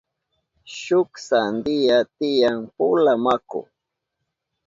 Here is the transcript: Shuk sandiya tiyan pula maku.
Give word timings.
Shuk 0.79 1.09
sandiya 1.27 1.97
tiyan 2.15 2.59
pula 2.75 3.13
maku. 3.25 3.61